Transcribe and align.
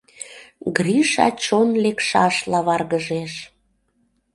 —Гриша 0.75 1.27
чон 1.43 1.69
лекшашла 1.83 2.59
варгыжеш. 2.67 3.33